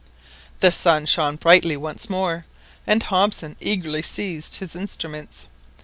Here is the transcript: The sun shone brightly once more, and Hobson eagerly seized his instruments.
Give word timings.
The 0.61 0.71
sun 0.71 1.05
shone 1.05 1.35
brightly 1.35 1.77
once 1.77 2.09
more, 2.09 2.47
and 2.87 3.03
Hobson 3.03 3.55
eagerly 3.59 4.01
seized 4.01 4.55
his 4.55 4.75
instruments. 4.75 5.45